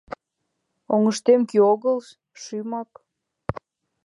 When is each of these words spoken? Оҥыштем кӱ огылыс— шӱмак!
Оҥыштем 0.93 1.41
кӱ 1.49 1.57
огылыс— 1.71 2.07
шӱмак! 2.41 2.91